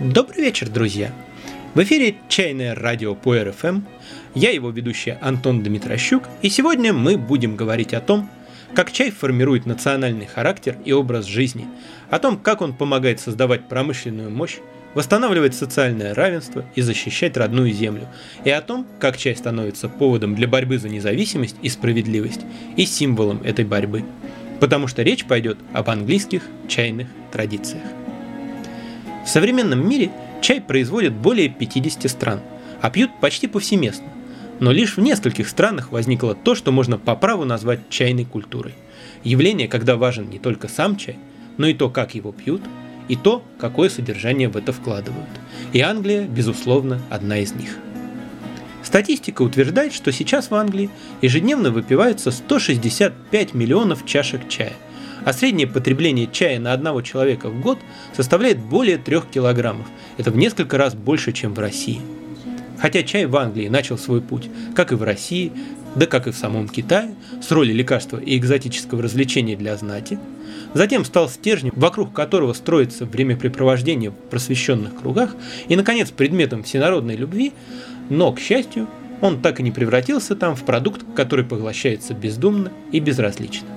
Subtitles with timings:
[0.00, 1.12] Добрый вечер, друзья!
[1.74, 3.82] В эфире «Чайное радио по РФМ».
[4.34, 8.28] Я его ведущий Антон Дмитрощук, и сегодня мы будем говорить о том,
[8.74, 11.66] как чай формирует национальный характер и образ жизни,
[12.08, 14.58] о том, как он помогает создавать промышленную мощь,
[14.94, 18.08] восстанавливать социальное равенство и защищать родную землю,
[18.44, 22.40] и о том, как чай становится поводом для борьбы за независимость и справедливость
[22.76, 24.04] и символом этой борьбы.
[24.58, 27.84] Потому что речь пойдет об английских чайных традициях.
[29.24, 32.40] В современном мире чай производят более 50 стран,
[32.80, 34.06] а пьют почти повсеместно.
[34.58, 38.74] Но лишь в нескольких странах возникло то, что можно по праву назвать чайной культурой.
[39.24, 41.16] Явление, когда важен не только сам чай,
[41.56, 42.62] но и то, как его пьют,
[43.10, 45.28] и то, какое содержание в это вкладывают.
[45.72, 47.76] И Англия, безусловно, одна из них.
[48.84, 54.74] Статистика утверждает, что сейчас в Англии ежедневно выпивается 165 миллионов чашек чая,
[55.24, 57.80] а среднее потребление чая на одного человека в год
[58.16, 59.88] составляет более 3 килограммов.
[60.16, 62.00] Это в несколько раз больше, чем в России.
[62.78, 65.50] Хотя чай в Англии начал свой путь, как и в России,
[65.96, 70.20] да как и в самом Китае, с роли лекарства и экзотического развлечения для знати,
[70.74, 75.34] затем стал стержнем, вокруг которого строится времяпрепровождение в просвещенных кругах,
[75.68, 77.52] и, наконец, предметом всенародной любви,
[78.08, 78.88] но, к счастью,
[79.20, 83.68] он так и не превратился там в продукт, который поглощается бездумно и безразлично.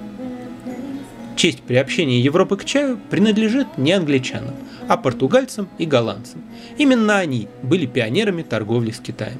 [1.36, 4.53] Честь приобщения Европы к чаю принадлежит не англичанам,
[4.88, 6.44] а португальцам и голландцам.
[6.77, 9.39] Именно они были пионерами торговли с Китаем.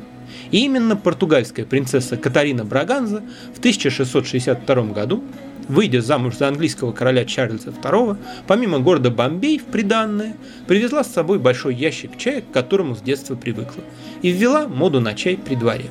[0.52, 5.24] И именно португальская принцесса Катарина Браганза в 1662 году,
[5.68, 10.36] выйдя замуж за английского короля Чарльза II, помимо города Бомбей в приданное,
[10.68, 13.84] привезла с собой большой ящик чая, к которому с детства привыкла,
[14.22, 15.86] и ввела моду на чай при дворе.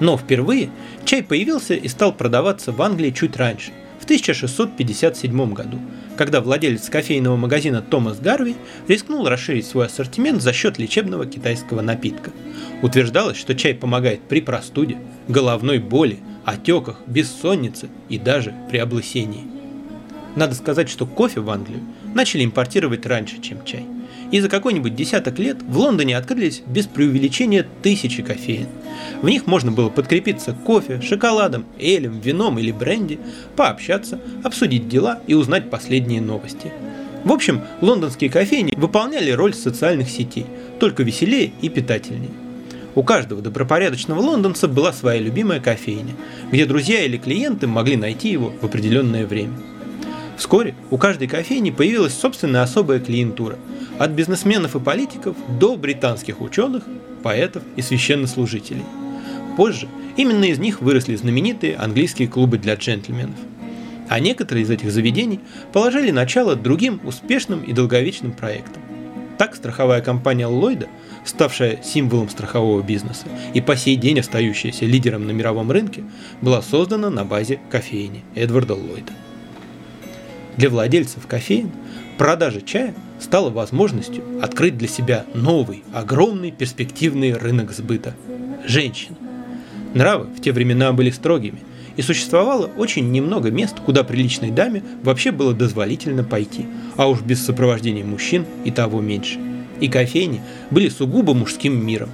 [0.00, 0.70] Но впервые
[1.04, 5.78] чай появился и стал продаваться в Англии чуть раньше, в 1657 году,
[6.16, 8.56] когда владелец кофейного магазина Томас Гарви
[8.88, 12.30] рискнул расширить свой ассортимент за счет лечебного китайского напитка.
[12.82, 14.96] Утверждалось, что чай помогает при простуде,
[15.28, 16.18] головной боли,
[16.50, 19.44] отеках, бессоннице и даже при облысении.
[20.36, 21.82] Надо сказать, что кофе в Англию
[22.14, 23.84] начали импортировать раньше, чем чай–
[24.30, 28.68] и за какой-нибудь десяток лет в Лондоне открылись без преувеличения тысячи кофеин.
[29.22, 33.18] В них можно было подкрепиться кофе, шоколадом, элем, вином или бренди,
[33.56, 36.72] пообщаться, обсудить дела и узнать последние новости.
[37.24, 40.46] В общем, лондонские кофейни выполняли роль социальных сетей,
[40.78, 42.30] только веселее и питательнее.
[43.00, 46.12] У каждого добропорядочного лондонца была своя любимая кофейня,
[46.52, 49.54] где друзья или клиенты могли найти его в определенное время.
[50.36, 53.56] Вскоре у каждой кофейни появилась собственная особая клиентура–
[53.98, 56.82] от бизнесменов и политиков до британских ученых,
[57.22, 58.84] поэтов и священнослужителей.
[59.56, 59.88] Позже
[60.18, 63.38] именно из них выросли знаменитые английские клубы для джентльменов.
[64.10, 65.40] А некоторые из этих заведений
[65.72, 68.82] положили начало другим успешным и долговечным проектам.
[69.40, 70.86] Так страховая компания Ллойда,
[71.24, 73.24] ставшая символом страхового бизнеса
[73.54, 76.04] и по сей день остающаяся лидером на мировом рынке,
[76.42, 79.12] была создана на базе кофейни Эдварда Ллойда.
[80.58, 81.70] Для владельцев кофеин
[82.18, 88.14] продажа чая– стало возможностью открыть для себя новый, огромный перспективный рынок сбыта–
[88.66, 89.16] женщин.
[89.94, 91.60] Нравы в те времена были строгими,
[91.96, 97.44] и существовало очень немного мест, куда приличной даме вообще было дозволительно пойти, а уж без
[97.44, 99.38] сопровождения мужчин и того меньше.
[99.80, 102.10] И кофейни были сугубо мужским миром.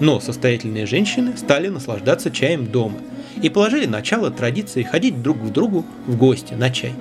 [0.00, 2.98] Но состоятельные женщины стали наслаждаться чаем дома
[3.40, 6.92] и положили начало традиции ходить друг к другу в гости на чай.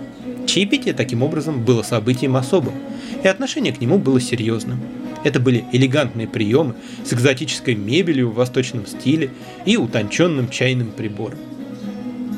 [0.45, 2.73] Чаепитие таким образом было событием особым–
[3.23, 4.79] и отношение к нему было серьезным.
[5.23, 9.31] Это были элегантные приемы с экзотической мебелью в восточном стиле
[9.65, 11.39] и утонченным чайным прибором.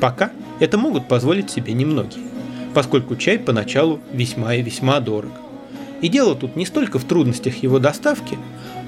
[0.00, 0.30] Пока
[0.60, 2.24] это могут позволить себе немногие,
[2.74, 5.32] поскольку чай поначалу весьма и весьма дорог.
[6.00, 8.38] И дело тут не столько в трудностях его доставки,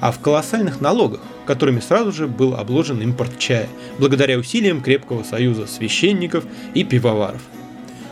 [0.01, 3.67] а в колоссальных налогах, которыми сразу же был обложен импорт чая,
[3.99, 6.43] благодаря усилиям крепкого союза священников
[6.73, 7.41] и пивоваров–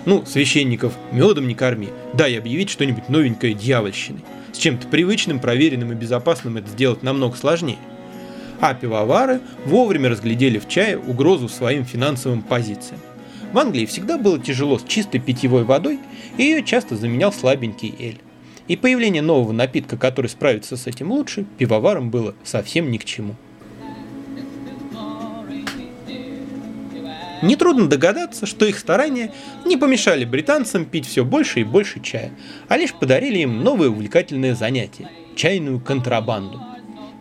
[0.05, 4.21] ну, священников медом не корми, дай объявить что-нибудь новенькое дьявольщиной.
[4.51, 7.77] С чем-то привычным, проверенным и безопасным это сделать намного сложнее.
[8.61, 13.01] А пивовары вовремя разглядели в чае угрозу своим финансовым позициям.
[13.51, 15.99] В Англии всегда было тяжело с чистой питьевой водой,
[16.37, 18.21] и ее часто заменял слабенький эль.
[18.67, 23.35] И появление нового напитка, который справится с этим лучше, пивоварам было совсем ни к чему.
[27.41, 29.33] Нетрудно догадаться, что их старания
[29.65, 32.31] не помешали британцам пить все больше и больше чая,
[32.67, 36.70] а лишь подарили им новое увлекательное занятие– чайную контрабанду.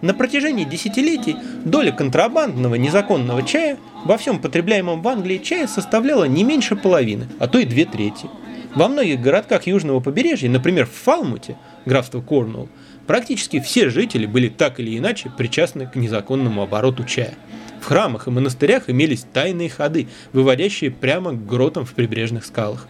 [0.02, 6.43] На протяжении десятилетий доля контрабандного незаконного чая во всем потребляемом в Англии чая составляла не
[6.43, 8.26] меньше половины, а то и две трети.
[8.75, 12.69] Во многих городках южного побережья, например, в Фалмуте, графство Корнуолл,
[13.06, 17.35] практически все жители были так или иначе причастны к незаконному обороту чая.
[17.82, 22.88] В храмах и монастырях имелись тайные ходы, выводящие прямо к гротам в прибрежных скалах.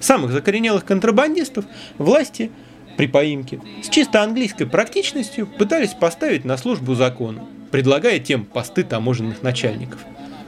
[0.00, 1.64] Самых закоренелых контрабандистов
[1.98, 2.50] власти–
[2.96, 9.42] при поимке, с чисто английской практичностью пытались поставить на службу закону, предлагая тем посты таможенных
[9.42, 10.00] начальников.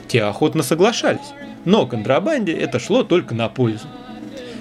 [0.09, 1.33] Те охотно соглашались,
[1.65, 3.89] но контрабанде это шло только на пользу.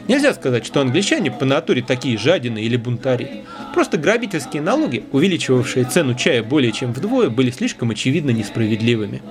[0.07, 3.43] Нельзя сказать, что англичане по натуре такие жадины или бунтари.
[3.73, 9.21] Просто грабительские налоги, увеличивавшие цену чая более чем вдвое, были слишком очевидно несправедливыми.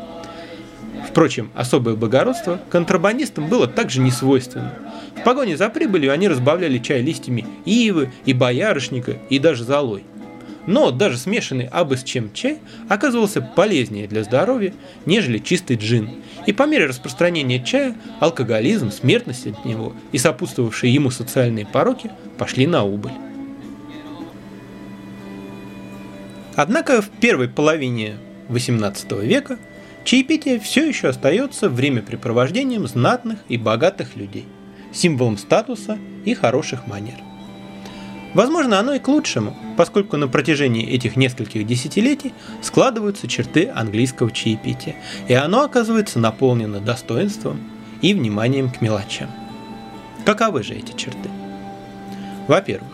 [1.09, 4.75] Впрочем, особое благородство контрабандистам было также не свойственно.
[5.17, 10.05] В погоне за прибылью они разбавляли чай листьями ивы и боярышника и даже золой.
[10.67, 12.59] Но даже смешанный абы с чем чай
[12.89, 14.73] оказывался полезнее для здоровья,
[15.05, 16.23] нежели чистый джин.
[16.47, 22.67] И по мере распространения чая алкоголизм, смертность от него и сопутствовавшие ему социальные пороки пошли
[22.67, 23.13] на убыль.
[26.57, 28.17] Однако в первой половине
[28.49, 29.59] XVIII века
[30.05, 34.45] Чаепитие все еще остается времяпрепровождением знатных и богатых людей,
[34.95, 37.17] символом статуса и хороших манер.
[38.35, 42.33] Возможно, оно и к лучшему, поскольку на протяжении этих нескольких десятилетий
[42.63, 44.97] складываются черты английского чаепития,
[45.29, 47.61] и оно оказывается наполнено достоинством
[48.03, 49.31] и вниманием к мелочам.
[50.25, 51.31] Каковы же эти черты?
[52.49, 52.93] Во-первых,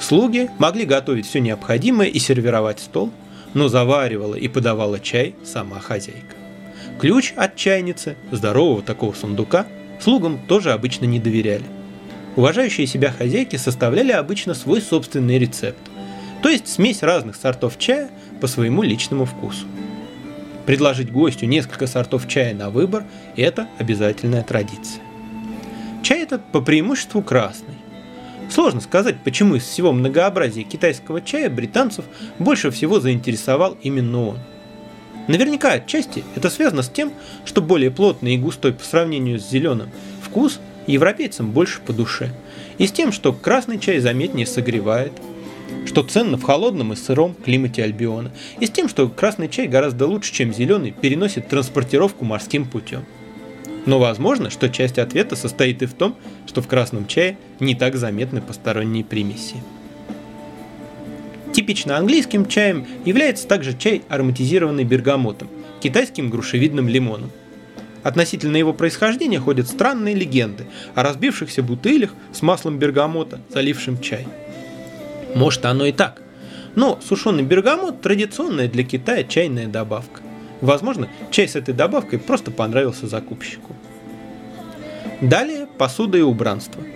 [0.00, 3.12] слуги могли готовить все необходимое и сервировать стол,
[3.54, 6.36] но заваривала и подавала чай сама хозяйка.
[6.98, 9.66] Ключ от чайницы, здорового такого сундука,
[10.00, 11.64] слугам тоже обычно не доверяли.
[12.36, 15.80] Уважающие себя хозяйки составляли обычно свой собственный рецепт,
[16.42, 18.10] то есть смесь разных сортов чая
[18.40, 19.66] по своему личному вкусу.
[20.64, 23.04] Предложить гостю несколько сортов чая на выбор–
[23.36, 25.02] это обязательная традиция.
[26.02, 27.74] Чай этот по преимуществу красный.
[28.48, 32.04] Сложно сказать, почему из всего многообразия китайского чая британцев
[32.38, 34.38] больше всего заинтересовал именно он–
[35.30, 37.12] Наверняка отчасти это связано с тем,
[37.44, 39.88] что более плотный и густой по сравнению с зеленым
[40.24, 42.32] вкус европейцам больше по душе,
[42.78, 45.12] и с тем, что красный чай заметнее согревает,
[45.86, 50.08] что ценно в холодном и сыром климате Альбиона, и с тем, что красный чай гораздо
[50.08, 53.04] лучше, чем зеленый, переносит транспортировку морским путем.
[53.86, 56.16] Но возможно, что часть ответа состоит и в том,
[56.48, 59.62] что в красном чае не так заметны посторонние примеси.
[61.52, 65.48] Типично английским чаем является также чай, ароматизированный бергамотом,
[65.80, 67.30] китайским грушевидным лимоном.
[68.04, 74.26] Относительно его происхождения ходят странные легенды о разбившихся бутылях с маслом бергамота, залившим чай.
[75.34, 76.22] Может оно и так,
[76.76, 80.22] но сушеный бергамот– традиционная для Китая чайная добавка.
[80.60, 83.74] Возможно, чай с этой добавкой просто понравился закупщику.
[85.20, 86.80] Далее посуда и убранство–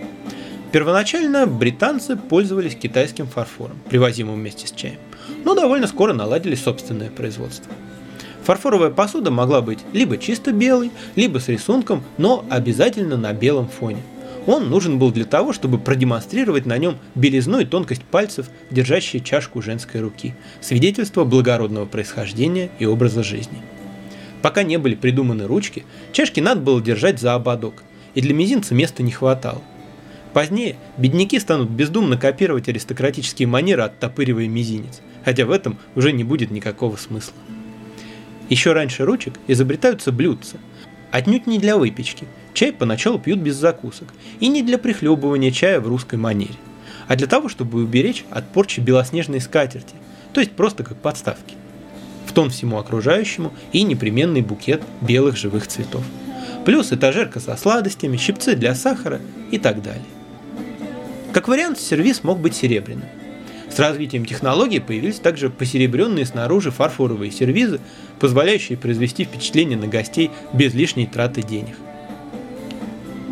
[0.75, 4.99] Первоначально британцы пользовались китайским фарфором, привозимым вместе с чаем,
[5.45, 7.71] но довольно скоро наладили собственное производство.
[8.43, 14.01] Фарфоровая посуда могла быть либо чисто белой, либо с рисунком, но обязательно на белом фоне.
[14.47, 19.61] Он нужен был для того, чтобы продемонстрировать на нем белизну и тонкость пальцев, держащие чашку
[19.61, 23.61] женской руки, свидетельство благородного происхождения и образа жизни.
[24.41, 27.83] Пока не были придуманы ручки, чашки надо было держать за ободок,
[28.13, 29.61] и для мизинца места не хватало.
[30.35, 36.51] Позднее бедняки станут бездумно копировать аристократические манеры, оттопыривая мизинец, хотя в этом уже не будет
[36.51, 37.35] никакого смысла.
[38.49, 40.57] Еще раньше ручек изобретаются блюдца,
[41.09, 42.27] отнюдь не для выпечки.
[42.53, 44.09] Чай поначалу пьют без закусок,
[44.41, 46.55] и не для прихлебывания чая в русской манере,
[47.07, 49.95] а для того, чтобы уберечь от порчи белоснежной скатерти,
[50.33, 51.55] то есть просто как подставки.
[52.25, 56.03] В тон всему окружающему и непременный букет белых живых цветов.
[56.65, 60.03] Плюс этажерка со сладостями, щипцы для сахара и так далее.
[61.35, 63.09] Как вариант, сервис мог быть серебряным.
[63.69, 67.81] С развитием технологий появились также посеребренные снаружи фарфоровые сервизы,
[68.21, 71.75] позволяющие произвести впечатление на гостей без лишней траты денег.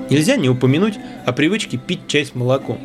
[0.09, 0.95] Нельзя не упомянуть
[1.25, 2.81] о привычке пить чай с молоком.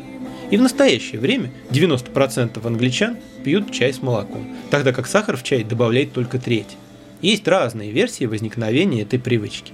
[0.51, 5.65] И в настоящее время 90% англичан пьют чай с молоком, тогда как сахар в чай
[5.65, 6.77] добавляет только треть.
[7.21, 9.73] Есть разные версии возникновения этой привычки.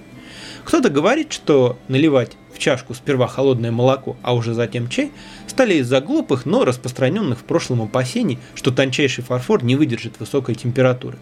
[0.64, 5.12] Кто-то говорит, что наливать в чашку сперва холодное молоко, а уже затем чай,
[5.46, 11.18] стали из-за глупых, но распространенных в прошлом опасений, что тончайший фарфор не выдержит высокой температуры.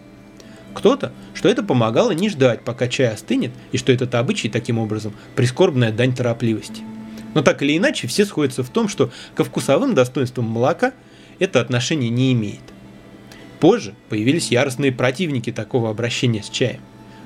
[0.73, 5.13] Кто-то, что это помогало не ждать, пока чай остынет, и что этот обычай таким образом
[5.35, 6.81] прискорбная дань торопливости.
[7.33, 10.93] Но так или иначе, все сходятся в том, что ко вкусовым достоинствам молока
[11.39, 12.61] это отношение не имеет.
[13.59, 16.79] Позже появились яростные противники такого обращения с чаем.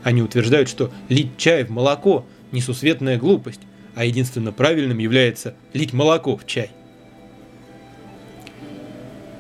[0.04, 3.62] Они утверждают, что лить чай в молоко– несусветная глупость,
[3.96, 6.72] а единственно правильным является лить молоко в чай.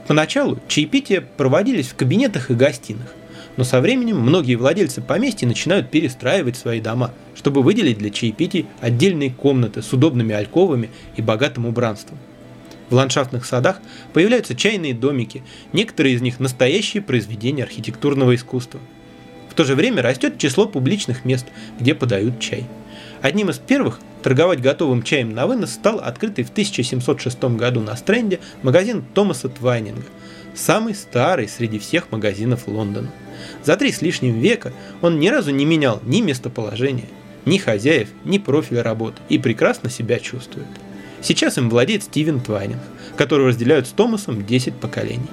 [0.08, 3.14] Поначалу чаепития проводились в кабинетах и гостиных,
[3.58, 9.32] но со временем многие владельцы поместья начинают перестраивать свои дома, чтобы выделить для чаепитий отдельные
[9.32, 12.18] комнаты с удобными альковами и богатым убранством.
[12.90, 13.82] В ландшафтных садах
[14.14, 18.80] появляются чайные домики, некоторые из них настоящие произведения архитектурного искусства.
[19.50, 21.46] В то же время растет число публичных мест,
[21.80, 22.66] где подают чай.
[23.22, 28.40] Одним из первых торговать готовым чаем на вынос стал открытый в 1706 году на Стрэнде
[28.64, 30.06] магазин Томаса Твайнинга,
[30.56, 33.12] самый старый среди всех магазинов Лондона.
[33.64, 34.72] За три с лишним века
[35.02, 37.08] он ни разу не менял ни местоположения,
[37.46, 40.68] ни хозяев, ни профиля работы и прекрасно себя чувствует.
[41.22, 42.82] Сейчас им владеет Стивен Твайнинг,
[43.18, 45.28] которого разделяют с Томасом 10 поколений.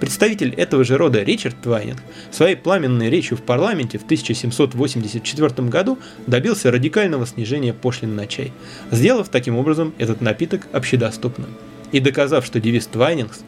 [0.00, 6.70] Представитель этого же рода Ричард Твайнинг своей пламенной речью в парламенте в 1784 году добился
[6.70, 8.52] радикального снижения пошлин на чай,
[8.90, 11.50] сделав таким образом этот напиток общедоступным.
[11.92, 13.40] И доказав, что девиз Твайнингс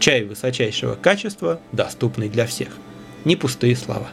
[0.00, 2.68] «Чай высочайшего качества, доступный для всех»
[3.24, 4.08] не пустые слова.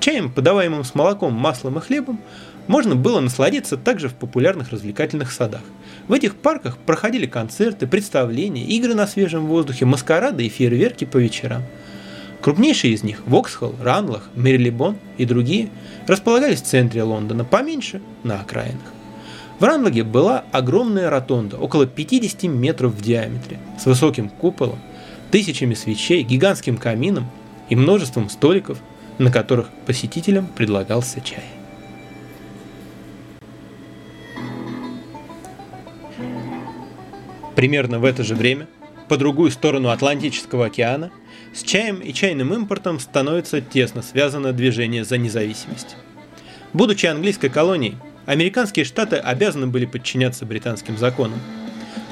[0.00, 2.20] Чаем, подаваемым с молоком, маслом и хлебом,
[2.68, 5.62] можно было насладиться также в популярных развлекательных садах.
[6.08, 11.62] В этих парках проходили концерты, представления, игры на свежем воздухе, маскарады и фейерверки по вечерам.
[12.40, 15.68] Крупнейшие из них– Воксхолл, Ранлах, Мерилибон и другие–
[16.08, 18.92] располагались в центре Лондона, поменьше– на окраинах.
[19.60, 24.80] В Ранлаге была огромная ротонда, около 50 метров в диаметре, с высоким куполом,
[25.30, 27.30] тысячами свечей, гигантским камином
[27.68, 28.78] и множеством столиков,
[29.18, 31.44] на которых посетителям предлагался чай.
[37.54, 38.66] Примерно в это же время,
[39.08, 41.10] по другую сторону Атлантического океана,
[41.54, 45.96] с чаем и чайным импортом становится тесно связано движение за независимость.
[46.72, 51.40] Будучи английской колонией, американские штаты обязаны были подчиняться британским законам–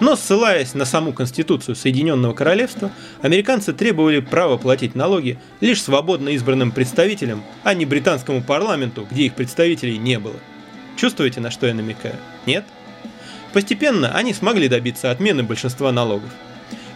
[0.01, 2.91] но ссылаясь на саму Конституцию Соединенного Королевства,
[3.21, 9.35] американцы требовали права платить налоги лишь свободно избранным представителям, а не британскому парламенту, где их
[9.35, 10.37] представителей не было.
[10.97, 12.15] Чувствуете, на что я намекаю?
[12.47, 12.65] Нет?
[13.53, 16.31] Постепенно они смогли добиться отмены большинства налогов.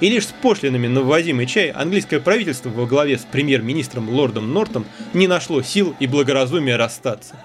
[0.00, 4.84] И лишь с пошлинами на ввозимый чай английское правительство во главе с премьер-министром лордом Нортом
[5.12, 7.36] не нашло сил и благоразумия расстаться.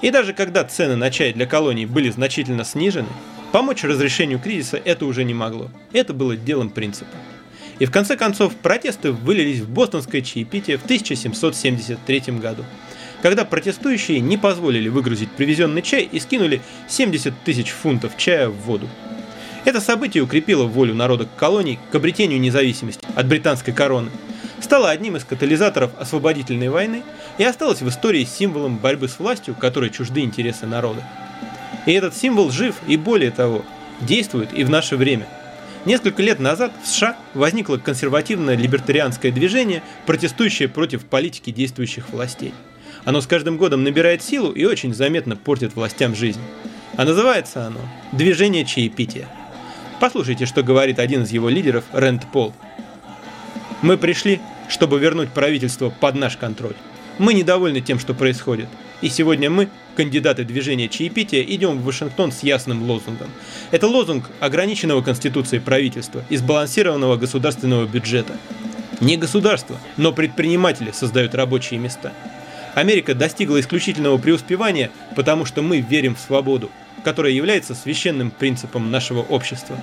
[0.00, 3.08] И даже когда цены на чай для колоний были значительно снижены,
[3.52, 5.70] Помочь разрешению кризиса это уже не могло.
[5.92, 7.16] Это было делом принципа.
[7.80, 12.64] И в конце концов протесты вылились в бостонское чаепитие в 1773 году,
[13.22, 18.88] когда протестующие не позволили выгрузить привезенный чай и скинули 70 тысяч фунтов чая в воду.
[19.64, 24.10] Это событие укрепило волю народа колоний к обретению независимости от британской короны,
[24.62, 27.02] стало одним из катализаторов освободительной войны
[27.38, 31.02] и осталось в истории символом борьбы с властью, которой чужды интересы народа.
[31.86, 33.64] И этот символ жив и более того,
[34.00, 35.26] действует и в наше время.
[35.86, 42.52] Несколько лет назад в США возникло консервативное либертарианское движение, протестующее против политики действующих властей.
[43.04, 46.40] Оно с каждым годом набирает силу и очень заметно портит властям жизнь.
[46.96, 47.80] А называется оно
[48.12, 49.28] «Движение чаепития».
[50.00, 52.54] Послушайте, что говорит один из его лидеров Рэнд Пол.
[53.82, 56.76] «Мы пришли, чтобы вернуть правительство под наш контроль.
[57.18, 58.68] Мы недовольны тем, что происходит.
[59.02, 63.28] И сегодня мы, кандидаты движения чаепития, идем в Вашингтон с ясным лозунгом.
[63.70, 68.34] Это лозунг ограниченного Конституцией правительства и сбалансированного государственного бюджета.
[69.00, 72.12] Не государство, но предприниматели создают рабочие места.
[72.74, 76.70] Америка достигла исключительного преуспевания, потому что мы верим в свободу,
[77.04, 79.76] которая является священным принципом нашего общества.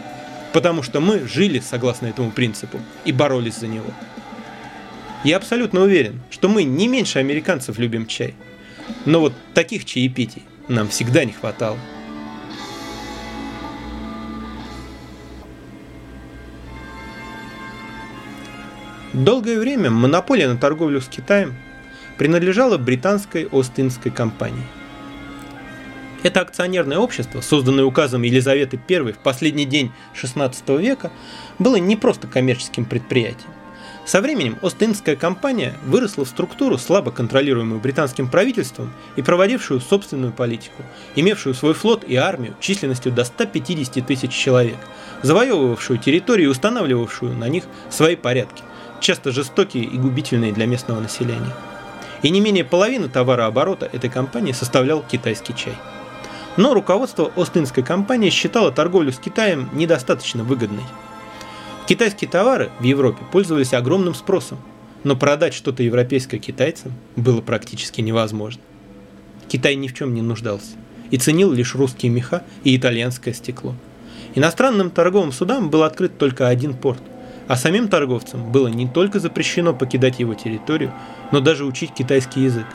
[0.54, 3.92] Потому что мы жили согласно этому принципу и боролись за него.
[5.24, 8.36] Я абсолютно уверен, что мы не меньше американцев любим чай–
[9.06, 11.78] но вот таких чаепитий нам всегда не хватало.
[19.14, 21.56] Долгое время монополия на торговлю с Китаем
[22.18, 24.64] принадлежала британской Остинской компании.
[26.24, 31.12] Это акционерное общество, созданное указом Елизаветы I в последний день XVI века,
[31.60, 33.52] было не просто коммерческим предприятием.
[34.06, 40.82] Со временем Остинская компания выросла в структуру, слабо контролируемую британским правительством и проводившую собственную политику,
[41.16, 44.78] имевшую свой флот и армию численностью до 150 тысяч человек,
[45.24, 48.64] завоевывавшую территории и устанавливавшую на них свои порядки,
[49.02, 51.54] часто жестокие и губительные для местного населения.
[52.22, 55.76] И не менее половины товарооборота этой компании составлял китайский чай.
[56.56, 60.84] Но руководство Остинской компании считало торговлю с Китаем недостаточно выгодной–
[61.88, 64.58] Китайские товары в Европе пользовались огромным спросом,
[65.06, 68.62] но продать что-то европейское китайцам было практически невозможно.
[69.48, 70.72] Китай ни в чем не нуждался
[71.12, 73.74] и ценил лишь русские меха и итальянское стекло.
[74.36, 77.02] Иностранным торговым судам был открыт только один порт,
[77.48, 80.94] а самим торговцам было не только запрещено покидать его территорию,
[81.32, 82.66] но даже учить китайский язык.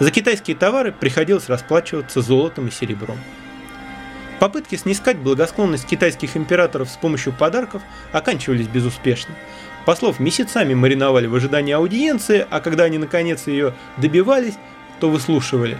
[0.00, 3.18] За китайские товары приходилось расплачиваться золотом и серебром.
[4.40, 9.34] Попытки снискать благосклонность китайских императоров с помощью подарков оканчивались безуспешно.
[9.86, 14.54] Послов месяцами мариновали в ожидании аудиенции, а когда они наконец ее добивались,
[14.98, 15.78] то выслушивали.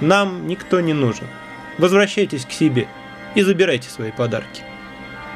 [0.00, 1.26] Нам никто не нужен.
[1.78, 2.86] Возвращайтесь к себе
[3.34, 4.62] и забирайте свои подарки.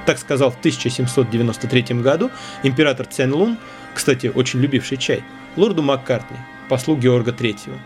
[0.09, 2.31] Так сказал в 1793 году
[2.63, 3.59] император Цянь Лун,
[3.95, 5.23] кстати, очень любивший чай,
[5.55, 6.39] лорду Маккартни,
[6.71, 7.79] послу Георга III.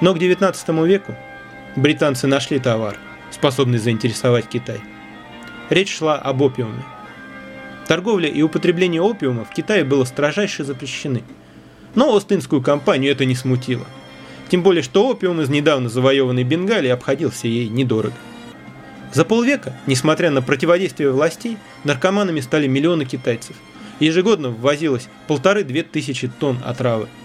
[0.00, 1.16] Но к 19 веку
[1.74, 2.96] британцы нашли товар–
[3.32, 4.80] способный заинтересовать Китай.
[5.68, 6.84] Речь шла об опиуме.
[7.88, 11.24] Торговля и употребление опиума в Китае было строжайше запрещены.
[11.96, 13.86] Но Остинскую компанию это не смутило.
[14.48, 18.14] Тем более, что опиум из недавно завоеванной Бенгалии обходился ей недорого.
[19.12, 23.56] За полвека, несмотря на противодействие властей, наркоманами стали миллионы китайцев.
[24.00, 27.08] Ежегодно ввозилось полторы-две тысячи тонн отравы–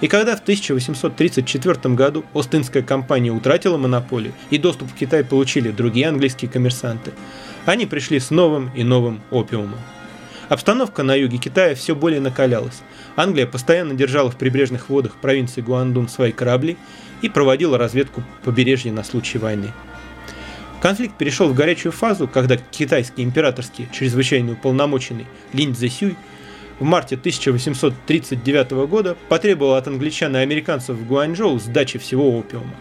[0.00, 6.08] и когда в 1834 году Остинская компания утратила монополию и доступ в Китай получили другие
[6.08, 7.12] английские коммерсанты,
[7.66, 9.78] они пришли с новым и новым опиумом.
[10.48, 12.80] Обстановка на юге Китая все более накалялась.
[13.16, 16.78] Англия постоянно держала в прибрежных водах провинции Гуандун свои корабли
[17.20, 19.72] и проводила разведку побережья на случай войны.
[20.80, 26.16] Конфликт перешел в горячую фазу, когда китайский императорский чрезвычайно уполномоченный Линь Цзэсюй
[26.78, 32.76] в марте 1839 года потребовал от англичан и американцев в Гуанчжоу сдачи всего опиума.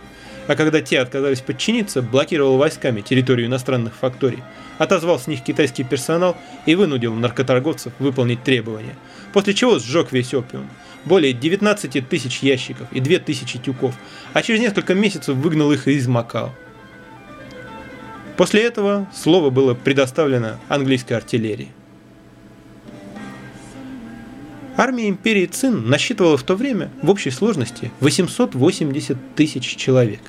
[0.46, 4.44] А когда те отказались подчиниться, блокировал войсками территорию иностранных факторий,
[4.78, 6.38] отозвал с них китайский персонал
[6.68, 8.96] и вынудил наркоторговцев выполнить требования,
[9.34, 10.70] после чего сжег весь опиум.
[11.04, 13.96] Более 19 тысяч ящиков и 2 тысячи тюков,
[14.34, 16.54] а через несколько месяцев выгнал их из Макао.
[18.38, 21.70] После этого слово было предоставлено английской артиллерии.
[24.78, 30.20] Армия империи Цин насчитывала в то время в общей сложности 880 тысяч человек.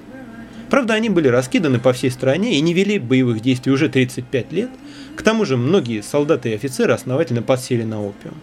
[0.70, 4.70] Правда, они были раскиданы по всей стране и не вели боевых действий уже 35 лет,
[5.14, 8.34] к тому же многие солдаты и офицеры основательно подсели на опиум.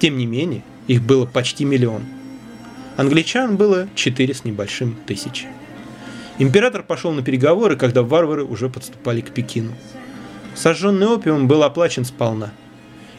[0.00, 2.02] Тем не менее, их было почти миллион.
[2.96, 5.46] Англичан было 4 с небольшим тысяч.
[6.38, 9.72] Император пошел на переговоры, когда варвары уже подступали к Пекину.
[10.54, 12.52] Сожженный опиум был оплачен сполна–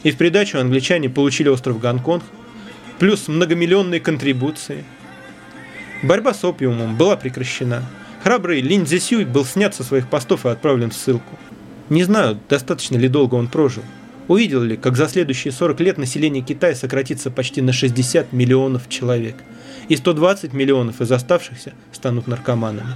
[0.06, 2.22] и в придачу англичане получили остров Гонконг,
[3.00, 4.84] плюс многомиллионные контрибуции.
[6.04, 7.82] Борьба с опиумом была прекращена.
[8.22, 11.36] Храбрый Линь Цзисюй был снят со своих постов и отправлен в ссылку.
[11.88, 13.82] Не знаю, достаточно ли долго он прожил.
[14.28, 19.34] Увидел ли, как за следующие 40 лет население Китая сократится почти на 60 миллионов человек,
[19.88, 22.94] и 120 миллионов из оставшихся станут наркоманами.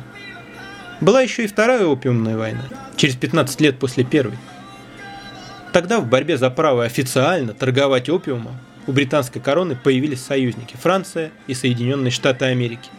[1.00, 2.64] Была еще и вторая опиумная война,
[2.96, 4.37] через 15 лет после первой.
[5.72, 11.55] Тогда в борьбе за право официально торговать опиумом у британской короны появились союзники– Франция и
[11.55, 12.90] Соединенные Штаты Америки.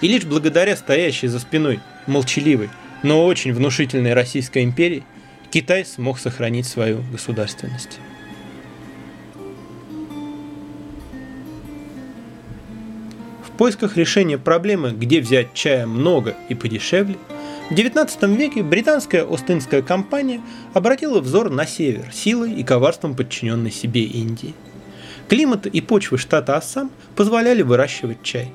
[0.00, 2.70] И лишь благодаря стоящей за спиной молчаливой,
[3.02, 5.04] но очень внушительной Российской империи
[5.50, 7.98] Китай смог сохранить свою государственность.
[13.60, 17.16] Поисках решения проблемы, где взять чая много и подешевле–
[17.70, 20.40] в XIX веке британская Остинская компания
[20.74, 24.54] обратила взор на север, силой и коварством подчиненной себе Индии.
[25.28, 28.50] Климат и почвы штата Ассам позволяли выращивать чай.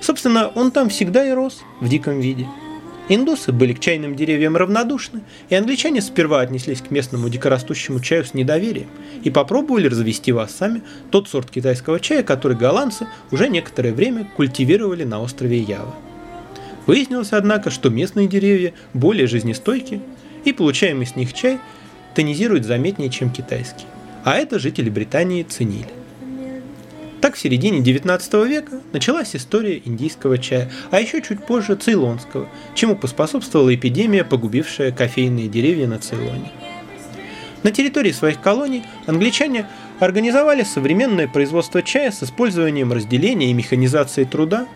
[0.00, 2.48] Собственно, он там всегда и рос в диком виде.
[3.12, 8.34] Индусы были к чайным деревьям равнодушны, и англичане сперва отнеслись к местному дикорастущему чаю с
[8.34, 8.86] недоверием
[9.24, 15.02] и попробовали развести в Ассаме тот сорт китайского чая, который голландцы уже некоторое время культивировали
[15.02, 15.96] на острове Ява.
[16.86, 20.00] Выяснилось, однако, что местные деревья более жизнестойкие,
[20.44, 21.58] и получаемый с них чай
[22.14, 23.86] тонизирует заметнее, чем китайский.
[24.22, 25.99] А это жители Британии ценили.
[27.20, 32.96] Так в середине 19 века началась история индийского чая, а еще чуть позже цейлонского, чему
[32.96, 36.50] поспособствовала эпидемия, погубившая кофейные деревья на Цейлоне.
[37.62, 39.66] На территории своих колоний англичане
[39.98, 44.66] организовали современное производство чая с использованием разделения и механизации труда,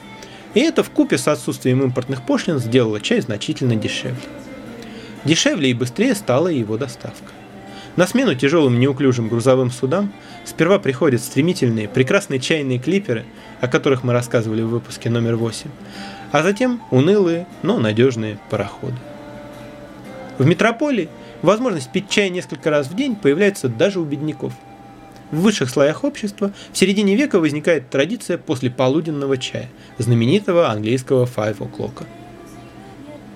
[0.52, 4.20] и это в купе с отсутствием импортных пошлин сделало чай значительно дешевле.
[5.24, 7.32] Дешевле и быстрее стала его доставка.
[7.96, 10.12] На смену тяжелым неуклюжим грузовым судам
[10.44, 13.24] сперва приходят стремительные, прекрасные чайные клиперы,
[13.60, 15.70] о которых мы рассказывали в выпуске номер 8,
[16.32, 18.96] а затем унылые, но надежные пароходы.
[20.38, 21.08] В метрополии
[21.44, 24.54] Возможность пить чай несколько раз в день появляется даже у бедняков.
[25.30, 31.58] В высших слоях общества в середине века возникает традиция после полуденного чая, знаменитого английского five
[31.58, 32.06] o'clock.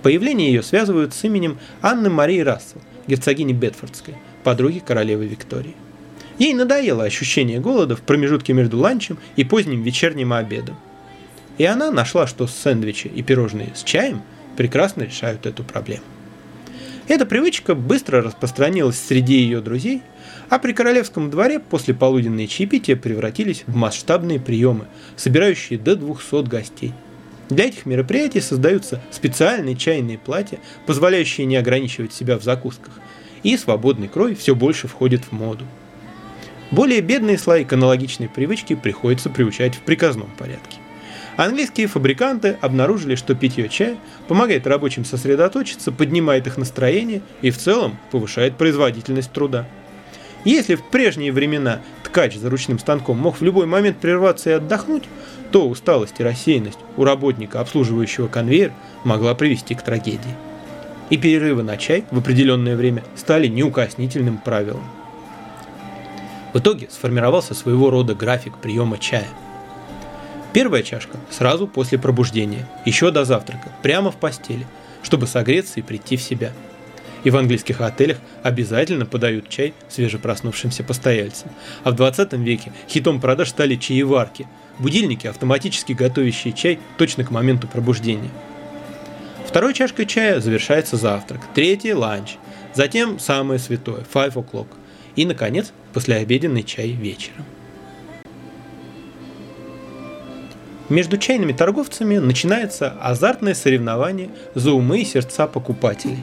[0.02, 5.74] Появление ее связывают с именем Анны Марии Рассел, герцогини Бетфордской, подруги королевы Виктории.
[6.38, 10.76] Ей надоело ощущение голода в промежутке между ланчем и поздним вечерним обедом.
[11.58, 14.22] И она нашла, что сэндвичи и пирожные с чаем
[14.56, 16.04] прекрасно решают эту проблему.
[17.08, 20.02] Эта привычка быстро распространилась среди ее друзей,
[20.50, 24.84] а при королевском дворе после полуденные чаепития превратились в масштабные приемы,
[25.16, 26.92] собирающие до 200 гостей.
[27.48, 32.92] Для этих мероприятий создаются специальные чайные платья, позволяющие не ограничивать себя в закусках,
[33.42, 35.64] и свободный крой все больше входит в моду.
[36.70, 40.78] Более бедные слои к аналогичной привычке приходится приучать в приказном порядке.
[41.36, 43.96] Английские фабриканты обнаружили, что питье чая
[44.26, 49.66] помогает рабочим сосредоточиться, поднимает их настроение и в целом повышает производительность труда.
[50.44, 55.04] Если в прежние времена ткач за ручным станком мог в любой момент прерваться и отдохнуть,
[55.52, 58.72] то усталость и рассеянность у работника, обслуживающего конвейер,
[59.04, 60.47] могла привести к трагедии.
[61.10, 64.84] И перерывы на чай в определенное время стали неукоснительным правилом.
[66.52, 69.28] В итоге сформировался своего рода график приема чая.
[70.52, 74.66] Первая чашка сразу после пробуждения, еще до завтрака, прямо в постели,
[75.02, 76.52] чтобы согреться и прийти в себя.
[77.24, 81.50] И в английских отелях обязательно подают чай свежепроснувшимся постояльцам.
[81.84, 84.46] А в 20 веке хитом продаж стали чаеварки–
[84.78, 88.30] будильники, автоматически готовящие чай точно к моменту пробуждения.
[89.48, 92.36] Второй чашкой чая завершается завтрак, третий– ланч,
[92.74, 94.66] затем самое святое– 5 o'clock–
[95.16, 97.46] и, наконец, послеобеденный чай вечером.
[100.90, 106.18] Между чайными торговцами начинается азартное соревнование за умы и сердца покупателей.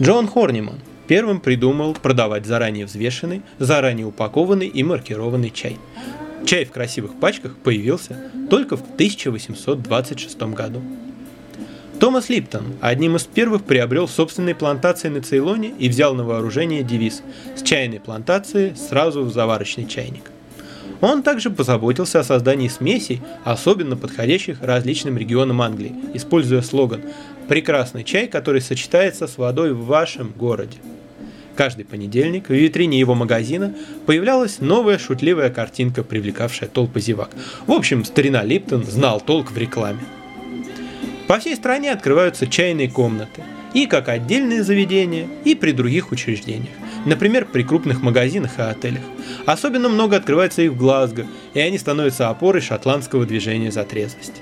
[0.00, 5.76] Джон Хорниман первым придумал продавать заранее взвешенный, заранее упакованный и маркированный чай.
[6.46, 10.80] Чай в красивых пачках появился только в 1826 году.
[11.98, 17.22] Томас Липтон одним из первых приобрел собственные плантации на Цейлоне и взял на вооружение девиз
[17.56, 20.30] «С чайной плантации сразу в заварочный чайник».
[21.00, 27.00] Он также позаботился о создании смесей, особенно подходящих различным регионам Англии, используя слоган
[27.48, 30.76] «Прекрасный чай, который сочетается с водой в вашем городе».
[31.54, 37.30] Каждый понедельник в витрине его магазина появлялась новая шутливая картинка, привлекавшая толпы зевак.
[37.66, 40.00] В общем, старина Липтон знал толк в рекламе.
[41.26, 43.42] По всей стране открываются чайные комнаты,
[43.74, 49.02] и как отдельные заведения, и при других учреждениях, например, при крупных магазинах и отелях.
[49.44, 54.40] Особенно много открывается их в Глазго, и они становятся опорой шотландского движения за трезвость.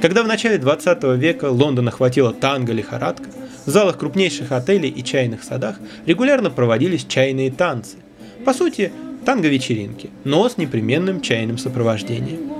[0.00, 3.28] Когда в начале 20 века Лондон охватила танго-лихорадка,
[3.66, 7.96] в залах крупнейших отелей и чайных садах регулярно проводились чайные танцы.
[8.44, 8.92] По сути,
[9.24, 12.50] танго-вечеринки, но с непременным чайным сопровождением.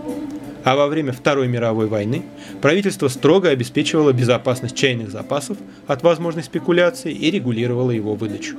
[0.65, 2.23] А во время Второй мировой войны
[2.63, 8.57] правительство строго обеспечивало безопасность чайных запасов от возможной спекуляции и регулировало его выдачу.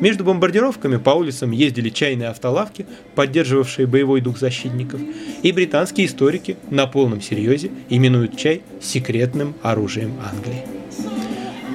[0.00, 5.00] Между бомбардировками по улицам ездили чайные автолавки, поддерживавшие боевой дух защитников,
[5.42, 10.64] и британские историки на полном серьезе именуют чай секретным оружием Англии.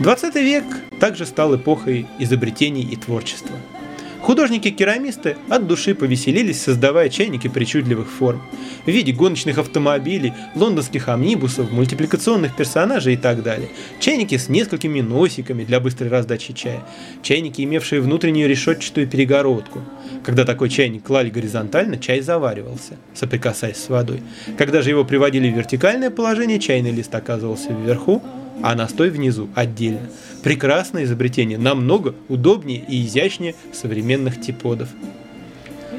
[0.02, 0.66] 20 век
[1.00, 3.56] также стал эпохой изобретений и творчества–
[4.22, 8.42] Художники-керамисты от души повеселились, создавая чайники причудливых форм
[8.86, 13.70] в виде гоночных автомобилей, лондонских амнибусов, мультипликационных персонажей и так далее.
[14.00, 16.84] Чайники с несколькими носиками для быстрой раздачи чая.
[17.24, 19.82] Чайники, имевшие внутреннюю решетчатую перегородку.
[20.24, 24.22] Когда такой чайник клали горизонтально, чай заваривался, соприкасаясь с водой.
[24.58, 28.22] Когда же его приводили в вертикальное положение, чайный лист оказывался вверху,
[28.64, 30.10] а настой внизу отдельно.
[30.44, 34.90] Прекрасное изобретение, намного удобнее и изящнее современных типодов.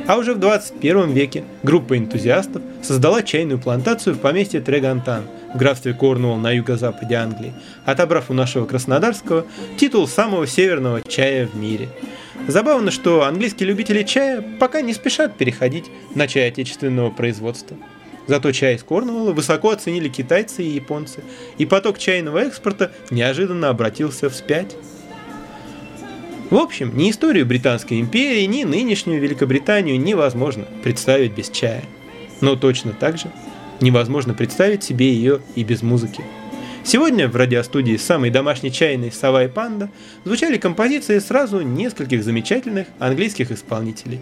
[0.07, 5.95] А уже в 21 веке группа энтузиастов создала чайную плантацию в поместье Трегантан в графстве
[5.95, 7.53] Корнуолл на юго-западе Англии,
[7.85, 9.47] отобрав у нашего Краснодарского
[9.79, 11.89] титул самого северного чая в мире.
[12.49, 17.77] Забавно, что английские любители чая пока не спешат переходить на чай отечественного производства.
[18.27, 21.23] Зато чай из Корнуолла высоко оценили китайцы и японцы,
[21.59, 24.77] и поток чайного экспорта неожиданно обратился вспять.
[26.51, 31.83] В общем, ни историю Британской империи, ни нынешнюю Великобританию невозможно представить без чая.
[32.41, 33.33] Но точно так же
[33.81, 36.23] невозможно представить себе ее и без музыки.
[36.85, 39.89] Сегодня в радиостудии самой домашней чайной «Сова и панда»
[40.25, 44.21] звучали композиции сразу нескольких замечательных английских исполнителей.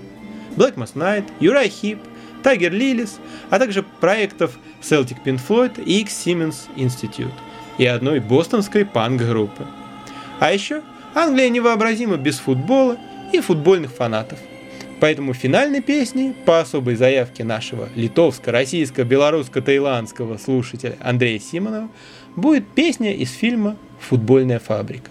[0.56, 1.98] Black Must Night, Юрай Хип,
[2.42, 3.18] Tiger Lilies,
[3.50, 7.32] а также проектов Celtic Pink Floyd и X Siemens Institute
[7.78, 9.66] и одной бостонской панк-группы.
[10.38, 10.82] А еще
[11.14, 12.96] Англия невообразима без футбола
[13.32, 14.38] и футбольных фанатов.
[15.00, 21.88] Поэтому финальной песней по особой заявке нашего литовско-российско-белорусско-таиландского слушателя Андрея Симонова
[22.36, 25.10] будет песня из фильма «Футбольная фабрика»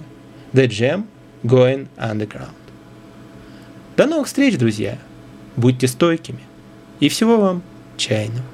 [0.54, 1.06] «The Jam
[1.44, 2.54] Going Underground».
[3.98, 5.00] До новых встреч, друзья!
[5.56, 6.42] Будьте стойкими
[7.00, 7.62] и всего вам
[7.98, 8.46] чайного.